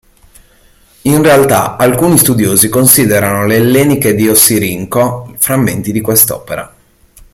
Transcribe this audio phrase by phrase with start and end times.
[1.03, 6.73] In realtà, alcuni studiosi considerano le "Elleniche di Ossirinco" frammenti di quest'opera.